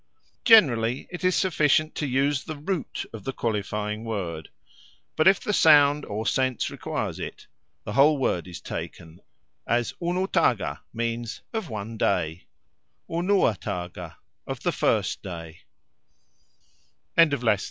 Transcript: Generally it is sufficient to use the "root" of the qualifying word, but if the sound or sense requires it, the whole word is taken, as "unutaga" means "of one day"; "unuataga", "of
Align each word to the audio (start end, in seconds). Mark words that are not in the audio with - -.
Generally 0.45 1.07
it 1.11 1.23
is 1.23 1.35
sufficient 1.35 1.93
to 1.93 2.07
use 2.07 2.43
the 2.45 2.57
"root" 2.57 3.05
of 3.13 3.23
the 3.23 3.31
qualifying 3.31 4.03
word, 4.03 4.49
but 5.15 5.27
if 5.27 5.39
the 5.39 5.53
sound 5.53 6.05
or 6.05 6.25
sense 6.25 6.71
requires 6.71 7.19
it, 7.19 7.45
the 7.83 7.93
whole 7.93 8.17
word 8.17 8.47
is 8.47 8.59
taken, 8.59 9.21
as 9.67 9.93
"unutaga" 10.01 10.79
means 10.91 11.41
"of 11.53 11.69
one 11.69 11.97
day"; 11.97 12.47
"unuataga", 13.07 14.15
"of 14.47 14.63